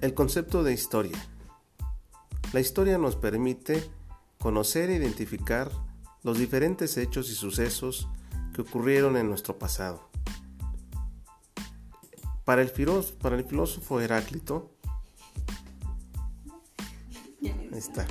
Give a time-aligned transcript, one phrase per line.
[0.00, 1.18] El concepto de historia.
[2.52, 3.90] La historia nos permite
[4.38, 5.70] conocer e identificar
[6.22, 8.08] los diferentes hechos y sucesos
[8.54, 10.08] que ocurrieron en nuestro pasado.
[12.44, 14.70] Para el, filósofo, para el filósofo Heráclito,
[17.72, 18.06] está,